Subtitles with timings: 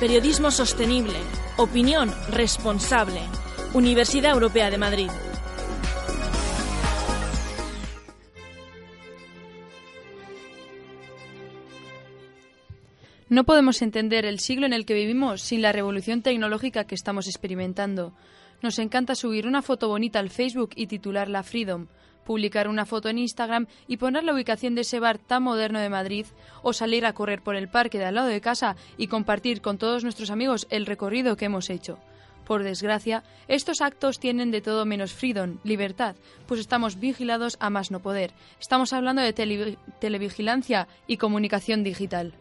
[0.00, 1.14] Periodismo sostenible.
[1.56, 3.20] Opinión responsable.
[3.74, 5.08] Universidad Europea de Madrid.
[13.28, 17.28] No podemos entender el siglo en el que vivimos sin la revolución tecnológica que estamos
[17.28, 18.14] experimentando.
[18.62, 21.86] Nos encanta subir una foto bonita al Facebook y titularla Freedom,
[22.24, 25.90] publicar una foto en Instagram y poner la ubicación de ese bar tan moderno de
[25.90, 26.26] Madrid,
[26.62, 29.78] o salir a correr por el parque de al lado de casa y compartir con
[29.78, 31.98] todos nuestros amigos el recorrido que hemos hecho.
[32.44, 36.14] Por desgracia, estos actos tienen de todo menos freedom, libertad,
[36.46, 38.32] pues estamos vigilados a más no poder.
[38.60, 42.34] Estamos hablando de tele televigilancia y comunicación digital.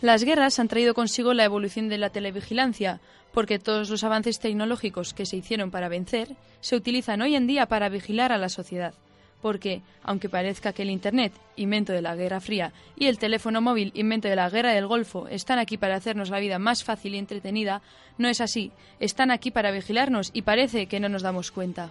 [0.00, 3.00] Las guerras han traído consigo la evolución de la televigilancia,
[3.32, 7.66] porque todos los avances tecnológicos que se hicieron para vencer se utilizan hoy en día
[7.66, 8.94] para vigilar a la sociedad.
[9.42, 13.90] Porque, aunque parezca que el Internet, invento de la Guerra Fría, y el teléfono móvil,
[13.94, 17.18] invento de la Guerra del Golfo, están aquí para hacernos la vida más fácil y
[17.18, 17.82] entretenida,
[18.18, 18.70] no es así.
[19.00, 21.90] Están aquí para vigilarnos y parece que no nos damos cuenta.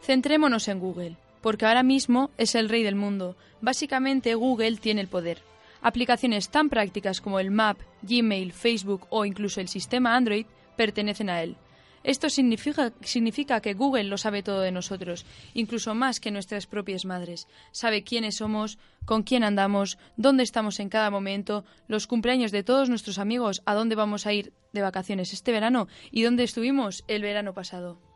[0.00, 3.36] Centrémonos en Google porque ahora mismo es el rey del mundo.
[3.60, 5.42] Básicamente Google tiene el poder.
[5.80, 11.42] Aplicaciones tan prácticas como el Map, Gmail, Facebook o incluso el sistema Android pertenecen a
[11.42, 11.56] él.
[12.04, 17.04] Esto significa, significa, que Google lo sabe todo de nosotros, incluso más que nuestras propias
[17.04, 17.48] madres.
[17.72, 22.88] Sabe quiénes somos, con quién andamos, dónde estamos en cada momento, los cumpleaños de todos
[22.88, 27.22] nuestros amigos, a dónde vamos a ir de vacaciones este verano y dónde estuvimos el
[27.22, 28.07] verano pasado.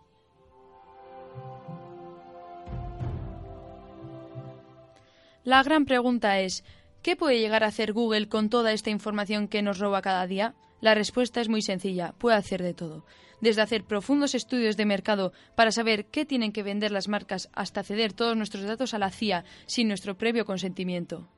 [5.45, 6.63] La gran pregunta es,
[7.03, 10.55] ¿qué puede llegar a hacer Google con toda esta información que nos roba cada día?
[10.81, 13.05] La respuesta es muy sencilla, puede hacer de todo.
[13.41, 17.83] Desde hacer profundos estudios de mercado para saber qué tienen que vender las marcas hasta
[17.83, 21.29] ceder todos nuestros datos a la CIA sin nuestro previo consentimiento.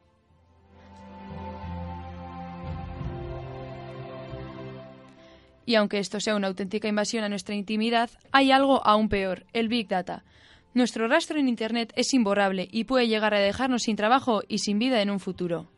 [5.65, 9.69] Y aunque esto sea una auténtica invasión a nuestra intimidad, hay algo aún peor, el
[9.69, 10.25] Big Data.
[10.75, 14.81] Nuestro rastro en Internet es imborrable y puede llegar a dejarnos sin trabajo y sin
[14.81, 15.71] vida en un futuro.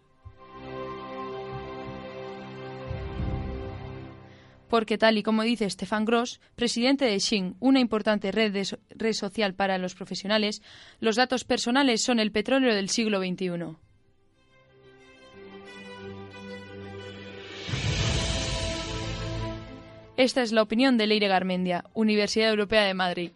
[4.71, 8.57] Porque tal y como dice Stefan Gross, presidente de Xing, una importante red,
[8.89, 10.63] red social para los profesionales,
[10.99, 13.77] los datos personales son el petróleo del siglo XXI.
[20.17, 23.31] Esta es la opinión de Leire Garmendia, Universidad Europea de Madrid.